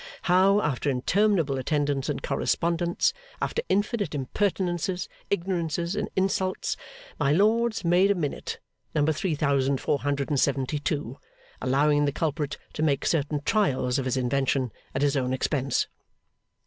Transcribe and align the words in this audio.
How, 0.23 0.61
after 0.61 0.89
interminable 0.89 1.59
attendance 1.59 2.09
and 2.09 2.23
correspondence, 2.23 3.13
after 3.39 3.61
infinite 3.69 4.15
impertinences, 4.15 5.07
ignorances, 5.29 5.95
and 5.95 6.09
insults, 6.15 6.75
my 7.19 7.31
lords 7.31 7.85
made 7.85 8.09
a 8.09 8.15
Minute, 8.15 8.57
number 8.95 9.11
three 9.13 9.35
thousand 9.35 9.79
four 9.79 9.99
hundred 9.99 10.31
and 10.31 10.39
seventy 10.39 10.79
two, 10.79 11.19
allowing 11.61 12.05
the 12.05 12.11
culprit 12.11 12.57
to 12.73 12.81
make 12.81 13.05
certain 13.05 13.43
trials 13.45 13.99
of 13.99 14.05
his 14.05 14.17
invention 14.17 14.71
at 14.95 15.03
his 15.03 15.15
own 15.15 15.33
expense. 15.33 15.85